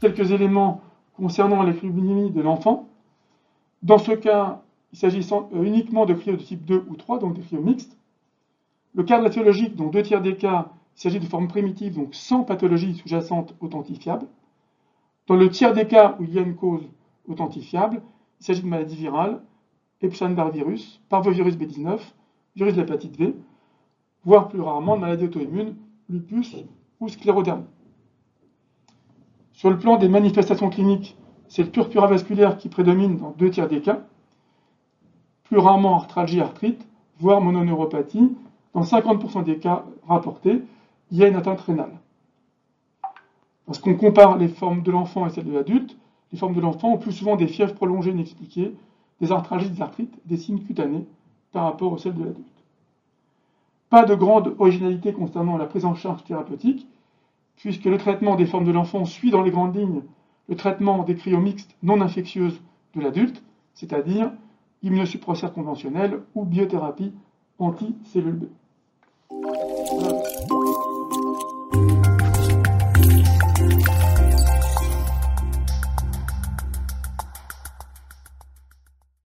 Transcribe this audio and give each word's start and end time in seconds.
Quelques 0.00 0.30
éléments 0.30 0.82
concernant 1.16 1.62
les 1.62 1.74
cryogénies 1.74 2.30
de 2.30 2.40
l'enfant. 2.40 2.88
Dans 3.82 3.98
ce 3.98 4.12
cas, 4.12 4.62
il 4.92 4.98
s'agit 4.98 5.26
euh, 5.32 5.62
uniquement 5.62 6.06
de 6.06 6.14
cryos 6.14 6.36
de 6.36 6.42
type 6.42 6.64
2 6.64 6.86
ou 6.88 6.96
3, 6.96 7.18
donc 7.18 7.34
des 7.34 7.42
cryos 7.42 7.62
mixtes. 7.62 7.96
Le 8.94 9.02
cadre 9.02 9.24
radiologique, 9.24 9.76
dans 9.76 9.88
deux 9.88 10.02
tiers 10.02 10.22
des 10.22 10.36
cas, 10.36 10.68
il 10.96 11.00
s'agit 11.00 11.20
de 11.20 11.26
formes 11.26 11.48
primitives, 11.48 11.94
donc 11.94 12.14
sans 12.14 12.44
pathologie 12.44 12.94
sous-jacente 12.94 13.54
authentifiable. 13.60 14.26
Dans 15.26 15.36
le 15.36 15.50
tiers 15.50 15.72
des 15.72 15.86
cas 15.86 16.16
où 16.18 16.24
il 16.24 16.34
y 16.34 16.38
a 16.38 16.42
une 16.42 16.56
cause 16.56 16.88
authentifiable, 17.28 18.02
il 18.40 18.46
s'agit 18.46 18.62
de 18.62 18.68
maladies 18.68 18.96
virales, 18.96 19.40
Epstein-Barr 20.02 20.50
virus, 20.50 21.00
parvovirus 21.08 21.56
B19, 21.56 21.98
virus 22.54 22.74
de 22.74 22.80
l'hépatite 22.80 23.16
V, 23.16 23.34
voire 24.24 24.48
plus 24.48 24.60
rarement 24.60 24.96
maladies 24.96 25.24
auto-immunes, 25.24 25.74
lupus 26.08 26.56
ou 27.00 27.08
sclérodermie. 27.08 27.64
Sur 29.52 29.70
le 29.70 29.78
plan 29.78 29.96
des 29.96 30.08
manifestations 30.08 30.68
cliniques, 30.68 31.16
c'est 31.48 31.62
le 31.62 31.70
purpura 31.70 32.06
vasculaire 32.06 32.58
qui 32.58 32.68
prédomine 32.68 33.16
dans 33.16 33.30
deux 33.30 33.50
tiers 33.50 33.68
des 33.68 33.80
cas, 33.80 34.02
plus 35.44 35.58
rarement 35.58 35.94
arthralgie, 35.94 36.40
arthrite, 36.40 36.86
voire 37.18 37.40
mononeuropathie. 37.40 38.36
Dans 38.74 38.82
50% 38.82 39.44
des 39.44 39.58
cas 39.58 39.84
rapportés, 40.06 40.60
il 41.10 41.16
y 41.16 41.24
a 41.24 41.28
une 41.28 41.36
atteinte 41.36 41.60
rénale. 41.60 41.98
Lorsqu'on 43.66 43.94
compare 43.94 44.36
les 44.36 44.48
formes 44.48 44.82
de 44.82 44.90
l'enfant 44.90 45.26
et 45.26 45.30
celles 45.30 45.44
de 45.44 45.52
l'adulte, 45.52 45.96
les 46.32 46.38
formes 46.38 46.54
de 46.54 46.60
l'enfant 46.60 46.92
ont 46.92 46.98
plus 46.98 47.12
souvent 47.12 47.36
des 47.36 47.46
fièvres 47.46 47.74
prolongées 47.74 48.10
inexpliquées, 48.10 48.74
des 49.20 49.32
arthralgies, 49.32 49.70
des 49.70 49.82
arthrites, 49.82 50.18
des 50.26 50.36
signes 50.36 50.60
cutanés 50.60 51.06
par 51.52 51.64
rapport 51.64 51.92
aux 51.92 51.98
celles 51.98 52.14
de 52.14 52.24
l'adulte. 52.24 52.46
Pas 53.88 54.04
de 54.04 54.14
grande 54.14 54.54
originalité 54.58 55.12
concernant 55.12 55.56
la 55.56 55.66
prise 55.66 55.84
en 55.84 55.94
charge 55.94 56.24
thérapeutique, 56.24 56.86
puisque 57.56 57.84
le 57.84 57.98
traitement 57.98 58.36
des 58.36 58.46
formes 58.46 58.66
de 58.66 58.72
l'enfant 58.72 59.04
suit 59.04 59.30
dans 59.30 59.42
les 59.42 59.50
grandes 59.50 59.76
lignes 59.76 60.02
le 60.48 60.56
traitement 60.56 61.02
des 61.02 61.16
cryomixtes 61.16 61.74
non 61.82 62.00
infectieuses 62.00 62.60
de 62.94 63.00
l'adulte, 63.00 63.42
c'est-à-dire 63.74 64.30
immunosuppresseur 64.82 65.52
conventionnel 65.52 66.20
ou 66.34 66.44
biothérapie 66.44 67.12
anti-cellule 67.58 68.34
B. 68.34 68.44